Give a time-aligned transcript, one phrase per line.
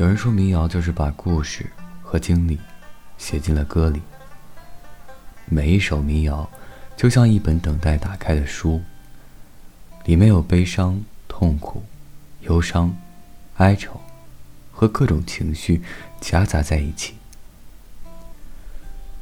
[0.00, 1.66] 有人说，民谣就是把故事
[2.02, 2.58] 和经历
[3.18, 4.00] 写进了歌里。
[5.44, 6.48] 每一首民谣，
[6.96, 8.80] 就像一本等待打开的书，
[10.06, 10.98] 里面有悲伤、
[11.28, 11.82] 痛苦、
[12.40, 12.96] 忧伤、
[13.58, 14.00] 哀愁
[14.72, 15.82] 和各种情绪
[16.18, 17.16] 夹杂在一起。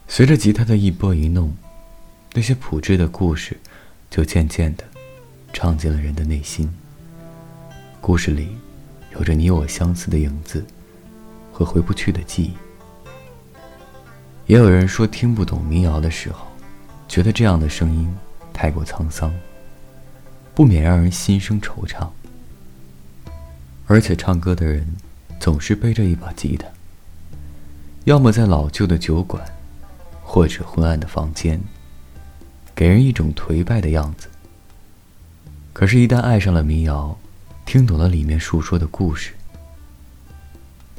[0.07, 1.57] 随着吉他的一拨一弄，
[2.35, 3.59] 那些朴质的故事
[4.09, 4.85] 就渐渐的
[5.53, 6.73] 唱进了人的内心。
[8.01, 8.57] 故事里。
[9.15, 10.65] 有着你我相似的影子
[11.59, 12.53] 和回不去的记忆。
[14.47, 16.47] 也有人说听不懂民谣的时候，
[17.09, 18.17] 觉得这样的声音
[18.53, 19.35] 太过沧桑，
[20.55, 22.09] 不免让人心生惆怅。
[23.89, 24.87] 而且唱歌的人
[25.41, 26.69] 总是背着一把吉他，
[28.05, 29.45] 要么在老旧的酒馆，
[30.23, 31.61] 或者昏暗的房间，
[32.73, 34.29] 给人一种颓败的样子。
[35.73, 37.19] 可是，一旦爱上了民谣，
[37.67, 39.33] 听懂了里面述说的故事，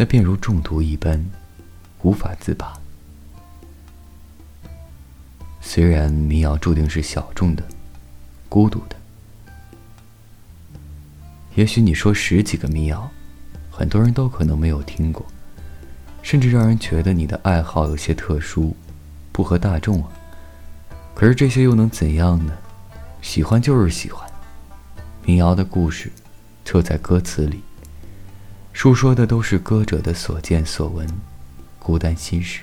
[0.01, 1.21] 那便如中毒一般，
[2.03, 2.73] 无法自拔。
[5.59, 7.61] 虽然民谣注定是小众的、
[8.47, 8.95] 孤独的，
[11.55, 13.11] 也许你说十几个民谣，
[13.69, 15.25] 很多人都可能没有听过，
[16.21, 18.73] 甚至让人觉得你的爱好有些特殊，
[19.33, 20.09] 不合大众啊。
[21.13, 22.57] 可是这些又能怎样呢？
[23.21, 24.25] 喜欢就是喜欢，
[25.25, 26.09] 民谣的故事。
[26.63, 27.61] 就在歌词里，
[28.79, 31.05] 述说的都是歌者的所见所闻、
[31.79, 32.61] 孤单心事。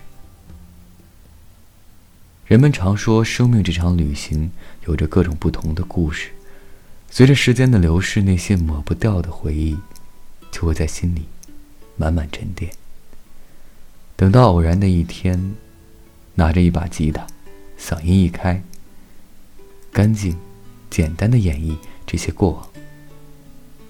[2.46, 4.50] 人们常说，生命这场旅行
[4.86, 6.30] 有着各种不同的故事。
[7.10, 9.76] 随着时间的流逝，那些抹不掉的回忆，
[10.50, 11.26] 就会在心里
[11.98, 12.72] 慢慢沉淀。
[14.16, 15.54] 等到偶然的一天，
[16.36, 17.26] 拿着一把吉他，
[17.78, 18.62] 嗓音一开，
[19.92, 20.34] 干净、
[20.88, 21.76] 简单的演绎
[22.06, 22.66] 这些过往。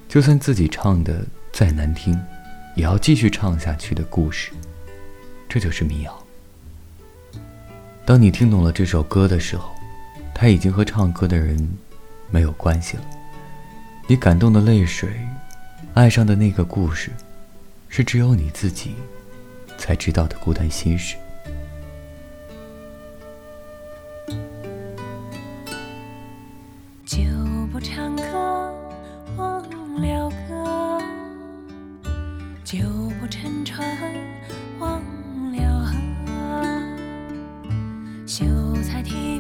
[0.09, 1.25] 就算自己唱的
[1.59, 2.15] 再难听，
[2.75, 4.53] 也要继续唱下去的故事，
[5.49, 6.23] 这就是民谣。
[8.05, 9.75] 当你听懂了这首歌的时候，
[10.35, 11.57] 它已经和唱歌的人
[12.29, 13.03] 没有关系了。
[14.07, 15.09] 你感动的泪水，
[15.95, 17.11] 爱上的那个故事，
[17.89, 18.95] 是只有你自己
[19.79, 21.17] 才知道的孤单心事。
[27.07, 27.17] 就
[27.73, 28.15] 不唱
[33.29, 33.89] 乘船
[34.81, 35.01] 忘
[35.53, 35.95] 了河，
[38.27, 38.45] 秀
[38.83, 39.36] 才提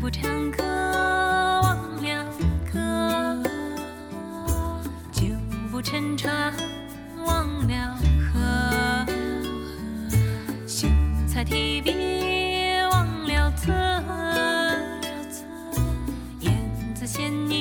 [0.00, 0.62] 不唱歌，
[1.62, 2.24] 忘了
[2.72, 2.80] 歌；
[5.12, 5.26] 酒
[5.70, 6.54] 不沉船，
[7.26, 7.98] 忘了
[8.32, 8.40] 河；
[10.66, 10.88] 秀
[11.28, 11.92] 才提笔，
[12.90, 13.70] 忘了策；
[16.40, 16.56] 燕
[16.94, 17.59] 子衔泥。